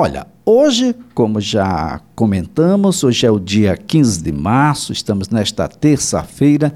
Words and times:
Olha, 0.00 0.28
hoje, 0.46 0.94
como 1.12 1.40
já 1.40 2.00
comentamos, 2.14 3.02
hoje 3.02 3.26
é 3.26 3.30
o 3.32 3.40
dia 3.40 3.76
15 3.76 4.22
de 4.22 4.30
março, 4.30 4.92
estamos 4.92 5.28
nesta 5.28 5.66
terça-feira 5.66 6.72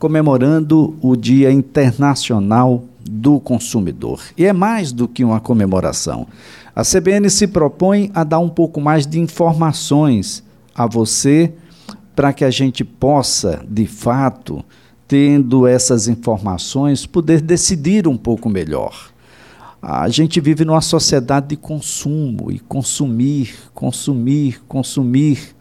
comemorando 0.00 0.96
o 1.00 1.14
Dia 1.14 1.52
Internacional 1.52 2.82
do 3.08 3.38
Consumidor. 3.38 4.20
E 4.36 4.44
é 4.44 4.52
mais 4.52 4.90
do 4.90 5.06
que 5.06 5.22
uma 5.22 5.38
comemoração. 5.38 6.26
A 6.74 6.82
CBN 6.82 7.30
se 7.30 7.46
propõe 7.46 8.10
a 8.12 8.24
dar 8.24 8.40
um 8.40 8.48
pouco 8.48 8.80
mais 8.80 9.06
de 9.06 9.20
informações 9.20 10.42
a 10.74 10.88
você 10.88 11.52
para 12.16 12.32
que 12.32 12.44
a 12.44 12.50
gente 12.50 12.82
possa, 12.82 13.64
de 13.70 13.86
fato, 13.86 14.64
tendo 15.06 15.68
essas 15.68 16.08
informações, 16.08 17.06
poder 17.06 17.40
decidir 17.40 18.08
um 18.08 18.16
pouco 18.16 18.48
melhor. 18.48 19.14
A 19.88 20.08
gente 20.08 20.40
vive 20.40 20.64
numa 20.64 20.80
sociedade 20.80 21.46
de 21.46 21.56
consumo 21.56 22.50
e 22.50 22.58
consumir, 22.58 23.54
consumir, 23.72 24.60
consumir. 24.66 25.54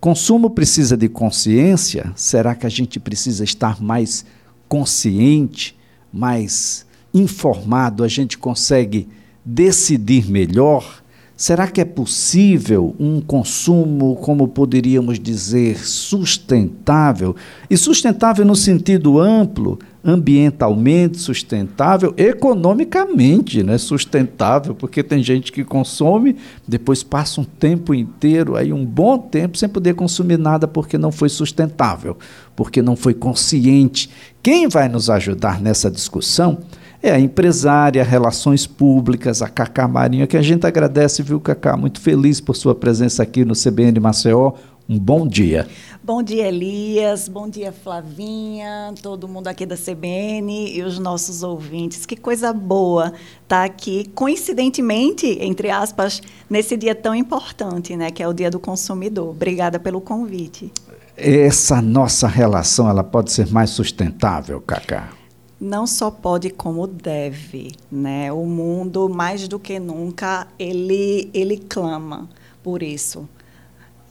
Consumo 0.00 0.48
precisa 0.48 0.96
de 0.96 1.06
consciência? 1.06 2.10
Será 2.16 2.54
que 2.54 2.64
a 2.64 2.70
gente 2.70 2.98
precisa 2.98 3.44
estar 3.44 3.78
mais 3.78 4.24
consciente, 4.66 5.76
mais 6.10 6.86
informado? 7.12 8.02
A 8.02 8.08
gente 8.08 8.38
consegue 8.38 9.06
decidir 9.44 10.30
melhor? 10.30 11.02
Será 11.38 11.68
que 11.68 11.80
é 11.80 11.84
possível 11.84 12.96
um 12.98 13.20
consumo, 13.20 14.16
como 14.16 14.48
poderíamos 14.48 15.20
dizer, 15.20 15.78
sustentável? 15.86 17.36
E 17.70 17.76
sustentável 17.76 18.44
no 18.44 18.56
sentido 18.56 19.20
amplo, 19.20 19.78
ambientalmente 20.04 21.18
sustentável, 21.18 22.12
economicamente 22.16 23.62
né, 23.62 23.78
sustentável, 23.78 24.74
porque 24.74 25.00
tem 25.00 25.22
gente 25.22 25.52
que 25.52 25.62
consome, 25.62 26.34
depois 26.66 27.04
passa 27.04 27.40
um 27.40 27.44
tempo 27.44 27.94
inteiro, 27.94 28.56
aí 28.56 28.72
um 28.72 28.84
bom 28.84 29.16
tempo, 29.16 29.56
sem 29.56 29.68
poder 29.68 29.94
consumir 29.94 30.38
nada 30.38 30.66
porque 30.66 30.98
não 30.98 31.12
foi 31.12 31.28
sustentável, 31.28 32.18
porque 32.56 32.82
não 32.82 32.96
foi 32.96 33.14
consciente. 33.14 34.10
Quem 34.42 34.66
vai 34.66 34.88
nos 34.88 35.08
ajudar 35.08 35.60
nessa 35.60 35.88
discussão? 35.88 36.58
É 37.02 37.10
a 37.10 37.20
empresária, 37.20 38.02
relações 38.02 38.66
públicas, 38.66 39.40
a 39.42 39.48
Cacá 39.48 39.86
Marinho, 39.86 40.26
que 40.26 40.36
a 40.36 40.42
gente 40.42 40.66
agradece, 40.66 41.22
viu, 41.22 41.40
Cacá? 41.40 41.76
Muito 41.76 42.00
feliz 42.00 42.40
por 42.40 42.56
sua 42.56 42.74
presença 42.74 43.22
aqui 43.22 43.44
no 43.44 43.54
CBN 43.54 44.00
Maceió. 44.00 44.52
Um 44.88 44.98
bom 44.98 45.28
dia. 45.28 45.68
Bom 46.02 46.22
dia, 46.22 46.48
Elias. 46.48 47.28
Bom 47.28 47.46
dia, 47.46 47.70
Flavinha, 47.70 48.94
todo 49.02 49.28
mundo 49.28 49.46
aqui 49.46 49.66
da 49.66 49.76
CBN 49.76 50.74
e 50.74 50.82
os 50.82 50.98
nossos 50.98 51.42
ouvintes. 51.42 52.06
Que 52.06 52.16
coisa 52.16 52.54
boa 52.54 53.12
estar 53.42 53.48
tá 53.48 53.64
aqui, 53.64 54.10
coincidentemente, 54.14 55.26
entre 55.42 55.70
aspas, 55.70 56.22
nesse 56.48 56.74
dia 56.74 56.94
tão 56.94 57.14
importante, 57.14 57.94
né, 57.96 58.10
que 58.10 58.22
é 58.22 58.28
o 58.28 58.32
Dia 58.32 58.50
do 58.50 58.58
Consumidor. 58.58 59.28
Obrigada 59.28 59.78
pelo 59.78 60.00
convite. 60.00 60.72
Essa 61.14 61.82
nossa 61.82 62.26
relação, 62.26 62.88
ela 62.88 63.04
pode 63.04 63.30
ser 63.30 63.52
mais 63.52 63.68
sustentável, 63.68 64.58
Cacá? 64.62 65.17
Não 65.60 65.86
só 65.86 66.10
pode 66.10 66.50
como 66.50 66.86
deve, 66.86 67.72
né? 67.90 68.32
O 68.32 68.46
mundo 68.46 69.08
mais 69.08 69.48
do 69.48 69.58
que 69.58 69.80
nunca 69.80 70.46
ele 70.58 71.28
ele 71.34 71.58
clama 71.58 72.28
por 72.62 72.82
isso. 72.82 73.28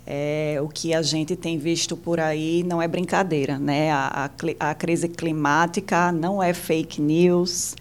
É, 0.05 0.57
o 0.61 0.69
que 0.69 0.93
a 0.93 1.01
gente 1.01 1.35
tem 1.35 1.57
visto 1.57 1.97
por 1.97 2.19
aí 2.19 2.63
não 2.63 2.81
é 2.81 2.87
brincadeira, 2.87 3.59
né? 3.59 3.91
A, 3.91 4.31
a, 4.59 4.69
a 4.69 4.75
crise 4.75 5.07
climática 5.07 6.11
não 6.11 6.41
é 6.41 6.53
fake 6.53 7.01
news. 7.01 7.75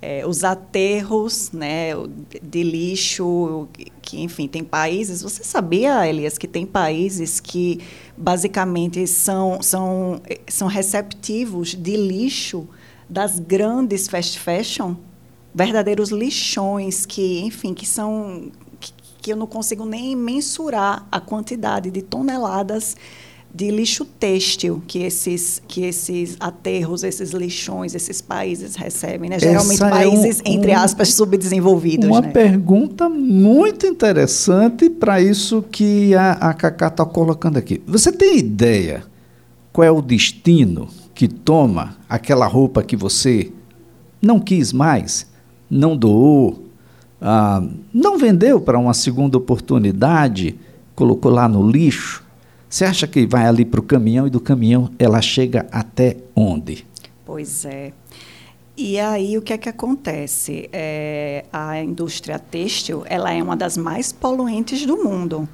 É, 0.00 0.24
os 0.24 0.44
aterros 0.44 1.50
né, 1.50 1.88
de 2.40 2.62
lixo, 2.62 3.66
que, 4.00 4.20
enfim, 4.20 4.46
tem 4.46 4.62
países. 4.62 5.22
Você 5.22 5.42
sabia, 5.42 6.06
Elias, 6.06 6.38
que 6.38 6.46
tem 6.46 6.64
países 6.64 7.40
que 7.40 7.80
basicamente 8.16 9.04
são, 9.08 9.60
são, 9.60 10.22
são 10.46 10.68
receptivos 10.68 11.74
de 11.74 11.96
lixo 11.96 12.68
das 13.08 13.38
grandes 13.38 14.08
fast 14.08 14.38
fashion, 14.38 14.94
verdadeiros 15.54 16.10
lixões 16.10 17.06
que, 17.06 17.40
enfim, 17.40 17.72
que 17.72 17.86
são 17.86 18.50
que, 18.78 18.92
que 19.20 19.32
eu 19.32 19.36
não 19.36 19.46
consigo 19.46 19.84
nem 19.84 20.14
mensurar 20.14 21.06
a 21.10 21.20
quantidade 21.20 21.90
de 21.90 22.02
toneladas 22.02 22.96
de 23.52 23.70
lixo 23.70 24.04
têxtil 24.04 24.82
que 24.86 24.98
esses, 25.00 25.62
que 25.66 25.82
esses 25.82 26.36
aterros, 26.38 27.02
esses 27.02 27.30
lixões, 27.30 27.94
esses 27.94 28.20
países 28.20 28.76
recebem, 28.76 29.30
né? 29.30 29.38
Geralmente 29.38 29.82
Essa 29.82 29.88
países, 29.88 30.40
é 30.44 30.48
um, 30.48 30.52
entre 30.52 30.72
aspas, 30.72 31.14
subdesenvolvidos. 31.14 32.06
Uma 32.06 32.20
né? 32.20 32.30
pergunta 32.30 33.08
muito 33.08 33.86
interessante 33.86 34.90
para 34.90 35.20
isso 35.20 35.62
que 35.62 36.14
a, 36.14 36.32
a 36.32 36.54
Cacá 36.54 36.88
está 36.88 37.06
colocando 37.06 37.56
aqui. 37.56 37.82
Você 37.86 38.12
tem 38.12 38.38
ideia 38.38 39.02
qual 39.72 39.84
é 39.84 39.90
o 39.90 40.02
destino 40.02 40.88
que 41.18 41.26
toma 41.26 41.96
aquela 42.08 42.46
roupa 42.46 42.80
que 42.80 42.94
você 42.94 43.50
não 44.22 44.38
quis 44.38 44.72
mais, 44.72 45.28
não 45.68 45.96
doou, 45.96 46.62
ah, 47.20 47.60
não 47.92 48.16
vendeu 48.16 48.60
para 48.60 48.78
uma 48.78 48.94
segunda 48.94 49.36
oportunidade, 49.36 50.56
colocou 50.94 51.32
lá 51.32 51.48
no 51.48 51.68
lixo, 51.68 52.24
você 52.68 52.84
acha 52.84 53.04
que 53.08 53.26
vai 53.26 53.46
ali 53.46 53.64
para 53.64 53.80
o 53.80 53.82
caminhão 53.82 54.28
e 54.28 54.30
do 54.30 54.38
caminhão 54.38 54.92
ela 54.96 55.20
chega 55.20 55.66
até 55.72 56.18
onde? 56.36 56.86
Pois 57.26 57.64
é. 57.64 57.92
E 58.76 59.00
aí 59.00 59.36
o 59.36 59.42
que 59.42 59.52
é 59.52 59.58
que 59.58 59.68
acontece? 59.68 60.70
É, 60.72 61.46
a 61.52 61.82
indústria 61.82 62.38
têxtil 62.38 63.02
ela 63.06 63.32
é 63.32 63.42
uma 63.42 63.56
das 63.56 63.76
mais 63.76 64.12
poluentes 64.12 64.86
do 64.86 64.96
mundo. 65.02 65.48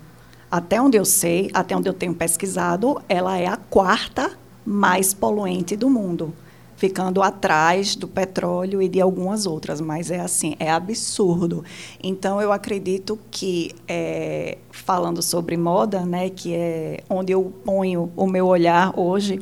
Até 0.51 0.79
onde 0.79 0.99
eu 0.99 1.07
sei, 1.07 1.51
até 1.55 1.75
onde 1.75 1.89
eu 1.89 1.95
tenho 1.95 2.15
pesquisado, 2.15 3.01
ela 3.09 3.39
é 3.39 3.47
a 3.47 3.57
quarta 3.57 4.44
mais 4.65 5.13
poluente 5.13 5.77
do 5.77 5.91
mundo, 5.91 6.33
ficando 6.77 7.23
atrás 7.23 7.95
do 7.95 8.09
petróleo 8.09 8.83
e 8.83 8.89
de 8.89 9.01
algumas 9.01 9.47
outras, 9.47 9.81
mas 9.81 10.11
é 10.11 10.21
assim, 10.21 10.57
é 10.59 10.71
absurdo. 10.71 11.65
Então 12.03 12.41
eu 12.41 12.53
acredito 12.53 13.19
que 13.31 13.73
é, 13.87 14.59
falando 14.71 15.23
sobre 15.23 15.57
moda, 15.57 16.01
né, 16.01 16.31
que 16.31 16.55
é 16.55 17.03
onde 17.09 17.33
eu 17.33 17.53
ponho 17.65 18.11
o 18.17 18.27
meu 18.27 18.47
olhar 18.47 18.99
hoje, 18.99 19.41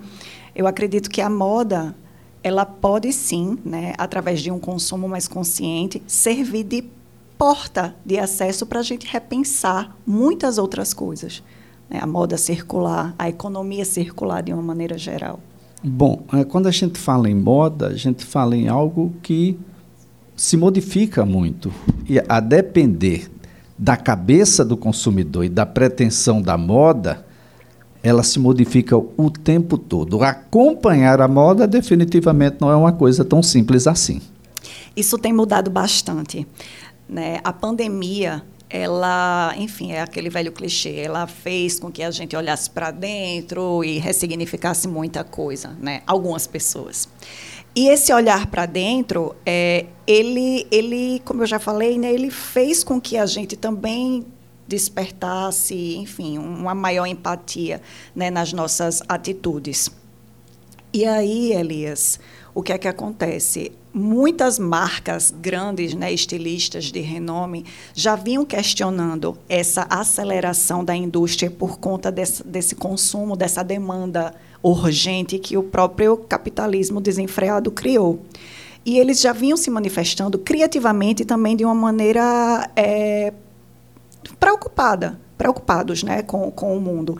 eu 0.54 0.66
acredito 0.66 1.10
que 1.10 1.20
a 1.20 1.30
moda 1.30 1.94
ela 2.42 2.66
pode 2.66 3.12
sim, 3.12 3.56
né, 3.64 3.94
através 3.96 4.40
de 4.40 4.50
um 4.50 4.58
consumo 4.58 5.08
mais 5.08 5.28
consciente, 5.28 6.02
servir 6.06 6.64
de 6.64 6.84
porta 7.38 7.96
de 8.04 8.18
acesso 8.18 8.66
para 8.66 8.80
a 8.80 8.82
gente 8.82 9.06
repensar 9.06 9.96
muitas 10.06 10.58
outras 10.58 10.92
coisas 10.92 11.42
a 11.98 12.06
moda 12.06 12.36
circular, 12.36 13.14
a 13.18 13.28
economia 13.28 13.84
circular 13.84 14.42
de 14.42 14.52
uma 14.52 14.62
maneira 14.62 14.96
geral? 14.96 15.40
Bom, 15.82 16.22
é, 16.32 16.44
quando 16.44 16.68
a 16.68 16.70
gente 16.70 16.98
fala 16.98 17.28
em 17.28 17.34
moda, 17.34 17.88
a 17.88 17.94
gente 17.94 18.24
fala 18.24 18.56
em 18.56 18.68
algo 18.68 19.12
que 19.22 19.58
se 20.36 20.56
modifica 20.56 21.26
muito. 21.26 21.72
E 22.08 22.20
a 22.28 22.40
depender 22.40 23.30
da 23.76 23.96
cabeça 23.96 24.64
do 24.64 24.76
consumidor 24.76 25.44
e 25.44 25.48
da 25.48 25.66
pretensão 25.66 26.40
da 26.40 26.56
moda, 26.56 27.24
ela 28.02 28.22
se 28.22 28.38
modifica 28.38 28.96
o 28.96 29.30
tempo 29.30 29.76
todo. 29.76 30.22
Acompanhar 30.22 31.20
a 31.20 31.28
moda 31.28 31.66
definitivamente 31.66 32.56
não 32.60 32.70
é 32.70 32.76
uma 32.76 32.92
coisa 32.92 33.24
tão 33.24 33.42
simples 33.42 33.86
assim. 33.86 34.20
Isso 34.96 35.18
tem 35.18 35.32
mudado 35.32 35.70
bastante. 35.70 36.46
Né? 37.08 37.40
A 37.42 37.52
pandemia 37.52 38.42
ela, 38.72 39.52
enfim, 39.58 39.92
é 39.92 40.00
aquele 40.00 40.30
velho 40.30 40.50
clichê, 40.50 41.00
ela 41.00 41.26
fez 41.26 41.78
com 41.78 41.92
que 41.92 42.02
a 42.02 42.10
gente 42.10 42.34
olhasse 42.34 42.70
para 42.70 42.90
dentro 42.90 43.84
e 43.84 43.98
ressignificasse 43.98 44.88
muita 44.88 45.22
coisa, 45.22 45.76
né? 45.78 46.00
Algumas 46.06 46.46
pessoas. 46.46 47.06
E 47.76 47.88
esse 47.88 48.12
olhar 48.14 48.46
para 48.46 48.64
dentro, 48.64 49.36
é, 49.44 49.84
ele, 50.06 50.66
ele, 50.70 51.20
como 51.22 51.42
eu 51.42 51.46
já 51.46 51.58
falei, 51.58 51.98
né, 51.98 52.10
ele 52.12 52.30
fez 52.30 52.82
com 52.82 52.98
que 52.98 53.18
a 53.18 53.26
gente 53.26 53.56
também 53.56 54.24
despertasse, 54.66 55.96
enfim, 55.96 56.38
uma 56.38 56.74
maior 56.74 57.06
empatia 57.06 57.82
né, 58.14 58.30
nas 58.30 58.54
nossas 58.54 59.02
atitudes. 59.06 59.90
E 60.94 61.06
aí, 61.06 61.54
Elias, 61.54 62.20
o 62.54 62.62
que 62.62 62.70
é 62.70 62.76
que 62.76 62.86
acontece? 62.86 63.72
Muitas 63.94 64.58
marcas 64.58 65.30
grandes, 65.30 65.94
né, 65.94 66.12
estilistas 66.12 66.84
de 66.84 67.00
renome, 67.00 67.64
já 67.94 68.14
vinham 68.14 68.44
questionando 68.44 69.38
essa 69.48 69.86
aceleração 69.88 70.84
da 70.84 70.94
indústria 70.94 71.50
por 71.50 71.78
conta 71.78 72.12
desse, 72.12 72.46
desse 72.46 72.74
consumo, 72.74 73.34
dessa 73.34 73.62
demanda 73.62 74.34
urgente 74.62 75.38
que 75.38 75.56
o 75.56 75.62
próprio 75.62 76.14
capitalismo 76.18 77.00
desenfreado 77.00 77.70
criou. 77.70 78.20
E 78.84 78.98
eles 78.98 79.18
já 79.18 79.32
vinham 79.32 79.56
se 79.56 79.70
manifestando 79.70 80.38
criativamente 80.38 81.24
também 81.24 81.56
de 81.56 81.64
uma 81.64 81.74
maneira 81.74 82.70
é, 82.76 83.32
preocupada, 84.38 85.18
preocupados 85.38 86.02
né, 86.02 86.20
com, 86.20 86.50
com 86.50 86.76
o 86.76 86.80
mundo 86.80 87.16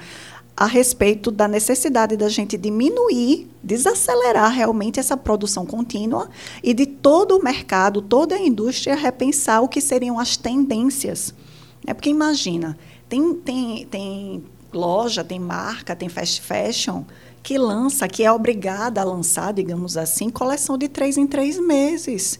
a 0.57 0.67
respeito 0.67 1.31
da 1.31 1.49
necessidade 1.49 2.17
da 2.17 2.29
gente 2.29 2.57
diminuir, 2.57 3.49
desacelerar 3.63 4.53
realmente 4.53 5.01
essa 5.01 5.17
produção 5.17 5.65
contínua 5.65 6.29
e 6.63 6.75
de 6.75 6.87
todo 6.87 7.37
o 7.37 7.43
mercado, 7.43 8.03
toda 8.03 8.35
a 8.35 8.41
indústria 8.41 8.95
repensar 8.95 9.63
o 9.63 9.69
que 9.69 9.81
seriam 9.81 10.19
as 10.19 10.37
tendências. 10.37 11.35
É 11.87 11.95
porque 11.95 12.11
imagina, 12.11 12.79
tem, 13.09 13.35
tem, 13.35 13.87
tem 13.87 14.45
loja, 14.73 15.25
tem 15.25 15.41
marca, 15.41 15.97
tem 15.97 16.09
fast 16.09 16.41
fashion 16.41 17.05
que 17.43 17.59
lança, 17.59 18.07
que 18.07 18.23
é 18.23 18.31
obrigada 18.31 19.01
a 19.01 19.05
lançar, 19.05 19.53
digamos 19.53 19.97
assim, 19.97 20.31
coleção 20.31 20.79
de 20.79 20.89
três 20.89 21.17
em 21.17 21.27
três 21.27 21.59
meses 21.59 22.39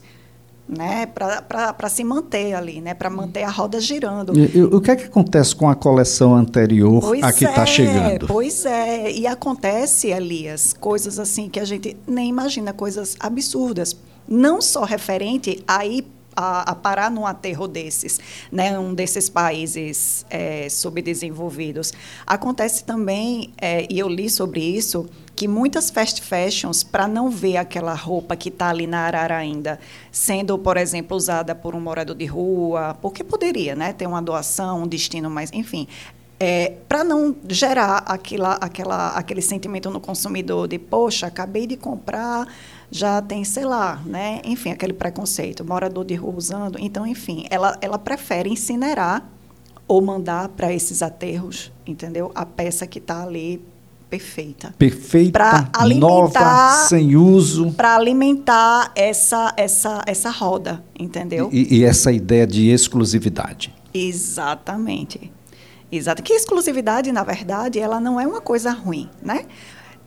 né, 0.67 1.05
para 1.05 1.89
se 1.89 2.03
manter 2.03 2.53
ali, 2.53 2.79
né, 2.79 2.93
para 2.93 3.09
manter 3.09 3.43
a 3.43 3.49
roda 3.49 3.79
girando. 3.79 4.37
E, 4.37 4.57
e, 4.57 4.63
o 4.63 4.79
que 4.79 4.91
é 4.91 4.95
que 4.95 5.03
acontece 5.05 5.55
com 5.55 5.69
a 5.69 5.75
coleção 5.75 6.35
anterior 6.35 7.01
pois 7.01 7.23
a 7.23 7.33
que 7.33 7.45
está 7.45 7.63
é, 7.63 7.65
chegando? 7.65 8.27
Pois 8.27 8.65
é, 8.65 9.11
e 9.11 9.27
acontece, 9.27 10.09
Elias, 10.09 10.73
coisas 10.73 11.19
assim 11.19 11.49
que 11.49 11.59
a 11.59 11.65
gente 11.65 11.97
nem 12.07 12.29
imagina, 12.29 12.73
coisas 12.73 13.15
absurdas. 13.19 13.95
Não 14.27 14.61
só 14.61 14.85
referente 14.85 15.61
a 15.67 15.85
ir 15.85 16.07
a, 16.35 16.71
a, 16.71 16.75
parar 16.75 17.11
num 17.11 17.25
aterro 17.25 17.67
desses, 17.67 18.19
né, 18.51 18.77
um 18.79 18.93
desses 18.93 19.29
países 19.29 20.25
é, 20.29 20.67
subdesenvolvidos. 20.69 21.93
Acontece 22.25 22.83
também, 22.83 23.53
é, 23.61 23.85
e 23.89 23.99
eu 23.99 24.07
li 24.07 24.29
sobre 24.29 24.61
isso, 24.61 25.07
que 25.35 25.47
muitas 25.47 25.89
fast 25.89 26.21
fashions, 26.21 26.83
para 26.83 27.07
não 27.07 27.29
ver 27.29 27.57
aquela 27.57 27.93
roupa 27.93 28.35
que 28.35 28.49
está 28.49 28.69
ali 28.69 28.85
na 28.85 28.99
arara 28.99 29.37
ainda, 29.37 29.79
sendo, 30.11 30.57
por 30.57 30.77
exemplo, 30.77 31.17
usada 31.17 31.55
por 31.55 31.75
um 31.75 31.81
morador 31.81 32.15
de 32.15 32.25
rua, 32.25 32.97
porque 33.01 33.23
poderia 33.23 33.75
né, 33.75 33.93
ter 33.93 34.07
uma 34.07 34.21
doação, 34.21 34.83
um 34.83 34.87
destino 34.87 35.29
mais, 35.29 35.51
enfim, 35.51 35.87
é, 36.39 36.73
para 36.89 37.03
não 37.03 37.35
gerar 37.47 37.99
aquela, 38.05 38.53
aquela, 38.55 39.09
aquele 39.09 39.41
sentimento 39.41 39.89
no 39.89 39.99
consumidor 39.99 40.67
de, 40.67 40.77
poxa, 40.77 41.27
acabei 41.27 41.65
de 41.65 41.77
comprar, 41.77 42.47
já 42.91 43.21
tem, 43.21 43.43
sei 43.43 43.65
lá, 43.65 44.01
né? 44.05 44.41
enfim, 44.43 44.71
aquele 44.71 44.93
preconceito, 44.93 45.63
morador 45.63 46.05
de 46.05 46.15
rua 46.15 46.35
usando. 46.35 46.77
Então, 46.79 47.07
enfim, 47.07 47.45
ela, 47.49 47.77
ela 47.81 47.97
prefere 47.97 48.49
incinerar 48.49 49.27
ou 49.87 50.01
mandar 50.01 50.49
para 50.49 50.71
esses 50.71 51.01
aterros, 51.01 51.71
entendeu? 51.87 52.31
A 52.35 52.45
peça 52.45 52.85
que 52.85 52.99
está 52.99 53.23
ali 53.23 53.63
perfeita. 54.13 54.75
Perfeita, 54.77 55.69
nova, 55.97 56.85
sem 56.87 57.15
uso. 57.15 57.71
Para 57.71 57.95
alimentar 57.95 58.91
essa, 58.95 59.51
essa, 59.57 60.03
essa 60.05 60.29
roda, 60.29 60.83
entendeu? 60.99 61.49
E, 61.51 61.79
e, 61.79 61.83
essa 61.83 62.11
ideia 62.11 62.45
de 62.45 62.69
exclusividade. 62.69 63.73
Exatamente. 63.91 65.31
Exato. 65.91 66.21
Que 66.21 66.33
exclusividade, 66.33 67.11
na 67.11 67.23
verdade, 67.23 67.79
ela 67.79 67.99
não 67.99 68.19
é 68.19 68.27
uma 68.27 68.41
coisa 68.41 68.71
ruim, 68.71 69.09
né? 69.21 69.45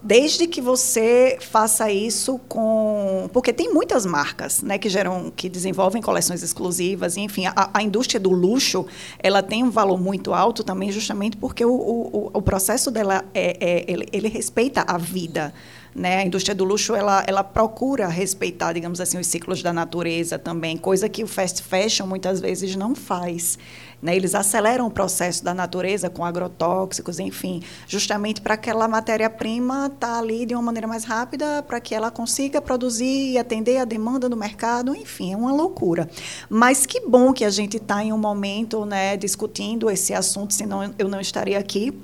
Desde 0.06 0.46
que 0.46 0.60
você 0.60 1.36
faça 1.40 1.90
isso 1.90 2.38
com 2.48 3.28
porque 3.32 3.52
tem 3.52 3.74
muitas 3.74 4.06
marcas 4.06 4.62
né 4.62 4.78
que 4.78 4.88
geram 4.88 5.32
que 5.34 5.48
desenvolvem 5.48 6.00
coleções 6.00 6.44
exclusivas 6.44 7.16
enfim 7.16 7.46
a, 7.46 7.70
a, 7.74 7.82
indústria 7.82 8.20
do 8.20 8.30
luxo 8.30 8.86
ela 9.18 9.42
tem 9.42 9.64
um 9.64 9.70
valor 9.70 10.00
muito 10.00 10.32
alto 10.32 10.62
também 10.62 10.92
justamente 10.92 11.36
porque 11.36 11.64
o, 11.64 11.72
o, 11.72 12.30
o 12.32 12.40
processo 12.42 12.88
dela 12.88 13.24
é, 13.34 13.56
é 13.60 13.84
ele, 13.88 14.06
ele 14.12 14.28
respeita 14.28 14.84
a 14.86 14.96
vida 14.96 15.52
né? 15.96 16.18
A 16.18 16.26
indústria 16.26 16.54
do 16.54 16.62
luxo 16.62 16.94
ela, 16.94 17.24
ela 17.26 17.42
procura 17.42 18.06
respeitar, 18.06 18.74
digamos 18.74 19.00
assim, 19.00 19.18
os 19.18 19.26
ciclos 19.26 19.62
da 19.62 19.72
natureza 19.72 20.38
também, 20.38 20.76
coisa 20.76 21.08
que 21.08 21.24
o 21.24 21.26
fast 21.26 21.62
fashion 21.62 22.06
muitas 22.06 22.38
vezes 22.38 22.76
não 22.76 22.94
faz. 22.94 23.58
Né? 24.00 24.14
Eles 24.14 24.34
aceleram 24.34 24.86
o 24.86 24.90
processo 24.90 25.42
da 25.42 25.54
natureza 25.54 26.10
com 26.10 26.24
agrotóxicos, 26.24 27.18
enfim, 27.18 27.62
justamente 27.86 28.40
para 28.40 28.54
aquela 28.54 28.86
matéria-prima 28.86 29.86
estar 29.86 30.14
tá 30.14 30.18
ali 30.18 30.44
de 30.44 30.54
uma 30.54 30.62
maneira 30.62 30.86
mais 30.86 31.04
rápida, 31.04 31.62
para 31.62 31.80
que 31.80 31.94
ela 31.94 32.10
consiga 32.10 32.60
produzir 32.60 33.32
e 33.32 33.38
atender 33.38 33.78
a 33.78 33.84
demanda 33.84 34.28
do 34.28 34.36
mercado, 34.36 34.94
enfim, 34.94 35.32
é 35.32 35.36
uma 35.36 35.52
loucura. 35.52 36.08
Mas 36.48 36.84
que 36.84 37.00
bom 37.00 37.32
que 37.32 37.44
a 37.44 37.50
gente 37.50 37.78
está 37.78 38.04
em 38.04 38.12
um 38.12 38.18
momento 38.18 38.84
né, 38.84 39.16
discutindo 39.16 39.90
esse 39.90 40.12
assunto, 40.12 40.52
senão 40.52 40.94
eu 40.98 41.08
não 41.08 41.20
estaria 41.20 41.58
aqui. 41.58 41.98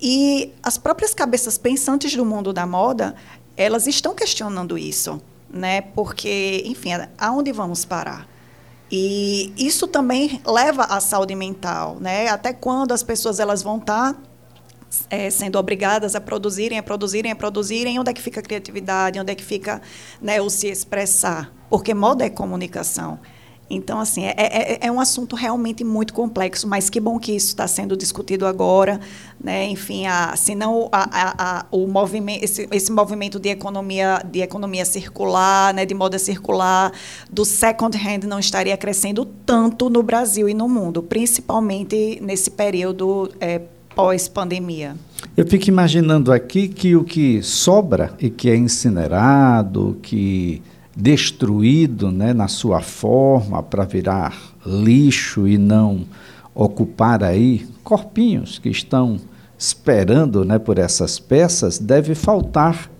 E 0.00 0.52
as 0.62 0.78
próprias 0.78 1.14
cabeças 1.14 1.58
pensantes 1.58 2.14
do 2.16 2.24
mundo 2.24 2.52
da 2.52 2.66
moda 2.66 3.14
elas 3.56 3.86
estão 3.86 4.14
questionando 4.14 4.76
isso, 4.76 5.20
né? 5.48 5.80
Porque, 5.80 6.62
enfim, 6.66 6.90
aonde 7.18 7.52
vamos 7.52 7.84
parar? 7.84 8.28
E 8.96 9.52
isso 9.56 9.88
também 9.88 10.40
leva 10.46 10.84
à 10.84 11.00
saúde 11.00 11.34
mental, 11.34 11.98
né? 12.00 12.28
Até 12.28 12.52
quando 12.52 12.92
as 12.92 13.02
pessoas 13.02 13.40
elas 13.40 13.60
vão 13.60 13.78
estar 13.78 14.14
tá, 14.14 14.20
é, 15.10 15.28
sendo 15.30 15.58
obrigadas 15.58 16.14
a 16.14 16.20
produzirem, 16.20 16.78
a 16.78 16.82
produzirem, 16.82 17.32
a 17.32 17.34
produzirem, 17.34 17.98
onde 17.98 18.12
é 18.12 18.14
que 18.14 18.22
fica 18.22 18.38
a 18.38 18.42
criatividade, 18.42 19.18
onde 19.18 19.32
é 19.32 19.34
que 19.34 19.42
fica 19.42 19.82
né, 20.22 20.40
o 20.40 20.48
se 20.48 20.68
expressar? 20.68 21.52
Porque 21.68 21.92
moda 21.92 22.24
é 22.24 22.30
comunicação. 22.30 23.18
Então, 23.68 23.98
assim, 23.98 24.24
é, 24.24 24.34
é, 24.36 24.78
é, 24.82 24.92
um 24.92 25.00
assunto 25.00 25.34
realmente 25.34 25.82
muito 25.82 26.12
complexo, 26.12 26.68
mas 26.68 26.90
que 26.90 27.00
bom 27.00 27.18
que 27.18 27.32
isso 27.32 27.48
está 27.48 27.66
sendo 27.66 27.96
discutido 27.96 28.46
agora. 28.46 29.00
Né? 29.42 29.66
Enfim, 29.66 30.06
a, 30.06 30.36
senão 30.36 30.88
a, 30.92 31.60
a, 31.60 31.66
o 31.70 31.86
movimento, 31.86 32.44
esse, 32.44 32.68
esse 32.70 32.92
movimento 32.92 33.40
de 33.40 33.48
economia, 33.48 34.22
de 34.24 34.40
economia 34.40 34.84
circular, 34.84 35.72
né, 35.72 35.86
de 35.86 35.94
moda 35.94 36.18
circular, 36.18 36.92
do 37.30 37.44
second 37.44 37.96
hand 37.96 38.26
não 38.26 38.38
estaria 38.38 38.76
crescendo 38.76 39.24
tanto 39.24 39.88
no 39.88 40.02
Brasil 40.02 40.48
e 40.48 40.54
no 40.54 40.68
mundo, 40.68 41.02
principalmente 41.02 42.18
nesse 42.22 42.50
período 42.50 43.30
é, 43.40 43.62
pós-pandemia. 43.94 44.94
Eu 45.36 45.46
fico 45.46 45.68
imaginando 45.68 46.32
aqui 46.32 46.68
que 46.68 46.94
o 46.94 47.02
que 47.02 47.42
sobra 47.42 48.14
e 48.20 48.28
que 48.28 48.50
é 48.50 48.56
incinerado, 48.56 49.98
que 50.02 50.62
destruído 50.96 52.10
né, 52.12 52.32
na 52.32 52.48
sua 52.48 52.80
forma 52.80 53.62
para 53.62 53.84
virar 53.84 54.36
lixo 54.64 55.48
e 55.48 55.58
não 55.58 56.02
ocupar 56.54 57.24
aí 57.24 57.66
corpinhos 57.82 58.58
que 58.58 58.68
estão 58.68 59.18
esperando 59.58 60.44
né, 60.44 60.58
por 60.58 60.78
essas 60.78 61.18
peças, 61.18 61.78
deve 61.78 62.14
faltar 62.14 62.90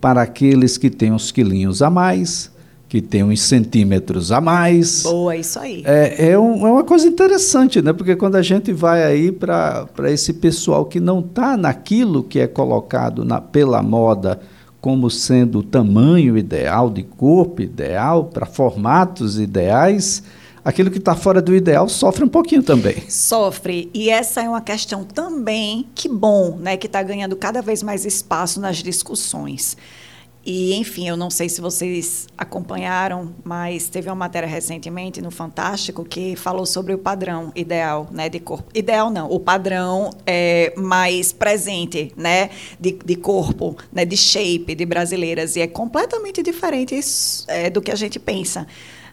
para 0.00 0.22
aqueles 0.22 0.76
que 0.76 0.90
têm 0.90 1.12
uns 1.12 1.30
quilinhos 1.30 1.82
a 1.82 1.90
mais, 1.90 2.50
que 2.88 3.00
têm 3.00 3.22
uns 3.22 3.42
centímetros 3.42 4.32
a 4.32 4.40
mais. 4.40 5.02
Boa, 5.04 5.36
isso 5.36 5.58
aí. 5.58 5.82
É, 5.86 6.30
é, 6.30 6.38
um, 6.38 6.66
é 6.66 6.72
uma 6.72 6.84
coisa 6.84 7.06
interessante, 7.06 7.80
né? 7.80 7.92
Porque 7.92 8.16
quando 8.16 8.36
a 8.36 8.42
gente 8.42 8.72
vai 8.72 9.04
aí 9.04 9.30
para 9.30 10.10
esse 10.10 10.32
pessoal 10.32 10.84
que 10.86 10.98
não 10.98 11.20
está 11.20 11.56
naquilo 11.56 12.22
que 12.22 12.40
é 12.40 12.46
colocado 12.46 13.24
na, 13.24 13.40
pela 13.40 13.82
moda, 13.82 14.40
como 14.80 15.10
sendo 15.10 15.58
o 15.58 15.62
tamanho 15.62 16.38
ideal, 16.38 16.88
de 16.88 17.02
corpo 17.02 17.60
ideal, 17.60 18.24
para 18.24 18.46
formatos 18.46 19.38
ideais, 19.38 20.22
aquilo 20.64 20.90
que 20.90 20.98
está 20.98 21.14
fora 21.14 21.42
do 21.42 21.54
ideal 21.54 21.88
sofre 21.88 22.24
um 22.24 22.28
pouquinho 22.28 22.62
também. 22.62 23.02
Sofre. 23.08 23.90
E 23.92 24.08
essa 24.08 24.42
é 24.42 24.48
uma 24.48 24.60
questão 24.60 25.04
também, 25.04 25.86
que 25.94 26.08
bom, 26.08 26.56
né, 26.56 26.76
que 26.76 26.86
está 26.86 27.02
ganhando 27.02 27.36
cada 27.36 27.60
vez 27.60 27.82
mais 27.82 28.06
espaço 28.06 28.60
nas 28.60 28.78
discussões. 28.78 29.76
E, 30.44 30.74
enfim, 30.74 31.06
eu 31.06 31.16
não 31.18 31.28
sei 31.28 31.50
se 31.50 31.60
vocês 31.60 32.26
acompanharam, 32.36 33.34
mas 33.44 33.88
teve 33.88 34.08
uma 34.08 34.14
matéria 34.14 34.48
recentemente 34.48 35.20
no 35.20 35.30
Fantástico 35.30 36.02
que 36.02 36.34
falou 36.34 36.64
sobre 36.64 36.94
o 36.94 36.98
padrão 36.98 37.52
ideal 37.54 38.08
né, 38.10 38.28
de 38.28 38.40
corpo. 38.40 38.70
Ideal 38.74 39.10
não, 39.10 39.30
o 39.30 39.38
padrão 39.38 40.10
é, 40.26 40.72
mais 40.76 41.30
presente 41.30 42.10
né, 42.16 42.48
de, 42.78 42.92
de 42.92 43.16
corpo, 43.16 43.76
né, 43.92 44.06
de 44.06 44.16
shape 44.16 44.74
de 44.74 44.86
brasileiras. 44.86 45.56
E 45.56 45.60
é 45.60 45.66
completamente 45.66 46.42
diferente 46.42 46.98
é, 47.46 47.68
do 47.68 47.82
que 47.82 47.90
a 47.90 47.96
gente 47.96 48.18
pensa. 48.18 48.66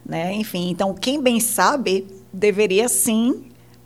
Né? 0.06 0.34
Enfim, 0.34 0.70
então, 0.70 0.94
quem 0.94 1.22
bem 1.22 1.42
sabe 1.42 2.08
deveria 2.32 2.88
sim 2.88 3.44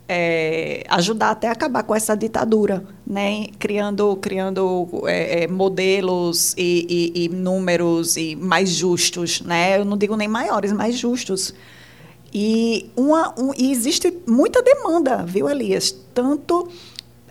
é, 0.08 0.84
ajudar 0.88 1.30
até 1.30 1.48
acabar 1.48 1.82
com 1.82 1.94
essa 1.94 2.16
ditadura, 2.16 2.84
né? 3.06 3.46
criando, 3.58 4.16
criando 4.16 4.88
é, 5.06 5.44
é, 5.44 5.48
modelos 5.48 6.54
e, 6.56 7.12
e, 7.14 7.24
e, 7.24 7.28
números 7.28 8.16
e 8.16 8.36
mais 8.36 8.70
justos. 8.70 9.40
Né? 9.40 9.78
Eu 9.78 9.84
não 9.84 9.96
digo 9.96 10.16
nem 10.16 10.28
maiores, 10.28 10.72
mais 10.72 10.96
justos. 10.96 11.54
E, 12.34 12.90
uma, 12.96 13.34
um, 13.38 13.52
e 13.56 13.70
existe 13.70 14.12
muita 14.26 14.62
demanda, 14.62 15.24
viu, 15.24 15.48
Elias? 15.48 15.94
Tanto 16.14 16.68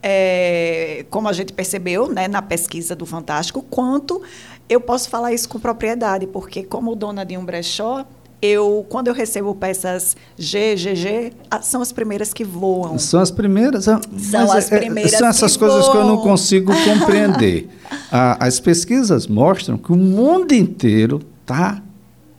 é, 0.02 1.06
como 1.10 1.28
a 1.28 1.34
gente 1.34 1.54
percebeu 1.54 2.08
né, 2.08 2.28
na 2.28 2.42
pesquisa 2.42 2.96
do 2.96 3.06
Fantástico, 3.06 3.62
quanto 3.64 4.22
eu 4.70 4.80
posso 4.80 5.10
falar 5.10 5.34
isso 5.34 5.50
com 5.50 5.60
propriedade, 5.60 6.28
porque 6.28 6.64
como 6.64 6.96
dona 6.96 7.26
de 7.26 7.38
um 7.38 7.44
brechó, 7.44 8.06
eu 8.42 8.86
quando 8.90 9.08
eu 9.08 9.14
recebo 9.14 9.54
peças 9.54 10.16
GGG, 10.38 11.34
são 11.62 11.82
as 11.82 11.92
primeiras 11.92 12.34
que 12.34 12.44
voam. 12.44 12.98
São 12.98 13.22
as 13.22 13.30
primeiras. 13.30 13.86
São 13.86 14.52
as 14.52 14.72
é, 14.72 14.76
é, 14.76 14.80
primeiras. 14.80 15.12
São 15.12 15.28
essas 15.28 15.54
que 15.54 15.60
coisas 15.60 15.86
voam. 15.86 15.92
que 15.92 15.98
eu 15.98 16.06
não 16.06 16.18
consigo 16.18 16.74
compreender. 16.84 17.70
as 18.12 18.60
pesquisas 18.60 19.28
mostram 19.28 19.78
que 19.78 19.92
o 19.92 19.98
mundo 19.98 20.54
inteiro 20.54 21.22
está 21.42 21.82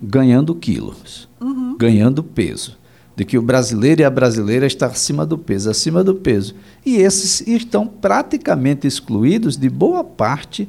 ganhando 0.00 0.54
quilos, 0.54 1.28
uhum. 1.40 1.76
ganhando 1.78 2.22
peso. 2.22 2.80
De 3.14 3.26
que 3.26 3.36
o 3.36 3.42
brasileiro 3.42 4.00
e 4.00 4.04
a 4.04 4.10
brasileira 4.10 4.66
está 4.66 4.86
acima 4.86 5.26
do 5.26 5.36
peso, 5.36 5.70
acima 5.70 6.02
do 6.02 6.14
peso. 6.14 6.54
E 6.84 6.96
esses 6.96 7.46
estão 7.46 7.86
praticamente 7.86 8.86
excluídos 8.86 9.56
de 9.56 9.68
boa 9.68 10.02
parte 10.02 10.66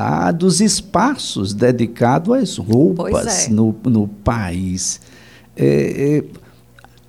ah, 0.00 0.30
dos 0.30 0.60
espaços 0.60 1.52
dedicados 1.52 2.32
às 2.32 2.56
roupas 2.56 3.48
é. 3.48 3.50
no, 3.50 3.74
no 3.84 4.06
país. 4.06 5.00
É, 5.56 6.22
é, 6.22 6.24